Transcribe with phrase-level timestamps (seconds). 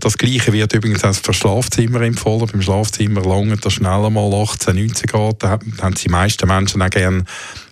[0.00, 2.46] Das Gleiche wird übrigens auch für Schlafzimmer empfohlen.
[2.52, 5.42] Beim Schlafzimmer lange das schneller mal 18, 19 Grad.
[5.42, 7.24] Da haben die meisten Menschen auch gerne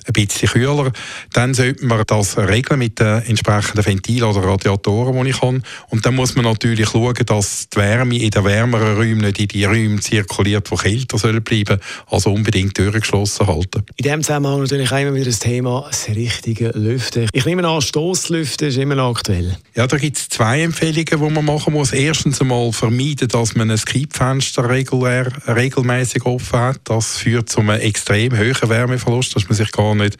[0.06, 0.92] ein bisschen kühler.
[1.32, 5.60] Dann sollte man das regeln mit den entsprechenden Ventilen oder Radiatoren, die ich habe.
[5.88, 9.48] Und dann muss man natürlich schauen, dass die Wärme in den wärmeren Räumen nicht in
[9.48, 11.80] die Räume zirkuliert, die kälter sollen bleiben.
[12.10, 13.82] Also unbedingt Türen geschlossen halten.
[13.96, 17.28] In diesem Zusammenhang natürlich auch immer wieder das Thema das richtige Lüften.
[17.32, 19.56] Ich nehme an, Stoßlüften ist immer noch aktuell.
[19.74, 21.92] Ja, da gibt es zwei Empfehlungen, die man machen muss.
[21.92, 26.80] Erstens einmal vermeiden, dass man ein Kippfenster regulär, regelmäßig offen hat.
[26.84, 30.16] Das führt zu einem extrem hohen Wärmeverlust, dass man sich gar nicht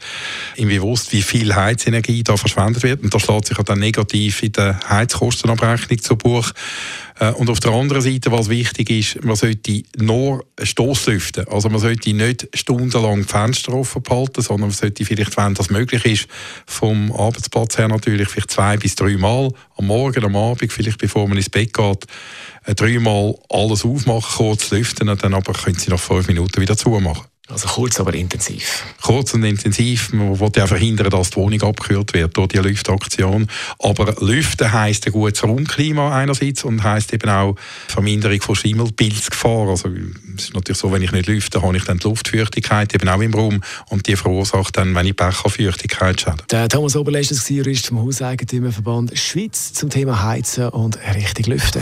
[0.55, 3.03] im bewusst, wie viel Heizenergie da verschwendet wird.
[3.03, 6.51] Und das schlägt sich dann negativ in der Heizkostenabrechnung zu Buch.
[7.21, 11.47] Äh, und auf der anderen Seite, was wichtig ist, man sollte nur Stoßlüften.
[11.47, 15.69] Also man sollte nicht stundenlang die Fenster offen behalten, sondern man sollte vielleicht, wenn das
[15.69, 16.27] möglich ist,
[16.65, 21.27] vom Arbeitsplatz her natürlich vielleicht zwei bis drei Mal am Morgen, am Abend, vielleicht bevor
[21.27, 22.07] man ins Bett geht,
[22.65, 26.75] äh, dreimal alles aufmachen, kurz lüften und dann aber können Sie nach fünf Minuten wieder
[26.75, 27.30] zumachen.
[27.51, 28.83] Also kurz, aber intensiv.
[29.01, 30.13] Kurz und intensiv.
[30.13, 33.47] Man will ja verhindern, dass die Wohnung abgekühlt wird durch die Lüftaktion.
[33.79, 37.55] Aber Lüften heisst ein gutes Raumklima einerseits und heisst eben auch
[37.87, 39.67] Verminderung von Schimmelpilzgefahr.
[39.69, 39.89] Also
[40.37, 43.21] es ist natürlich so, wenn ich nicht lüfte, habe ich dann die Luftfeuchtigkeit eben auch
[43.21, 46.41] im Raum und die verursacht dann, wenn ich Pech habe, Feuchtigkeitsschäden.
[46.49, 51.81] Der Thomas Oberleist ist Jurist vom Hauseigentümerverband Schweiz zum Thema Heizen und richtig Lüften.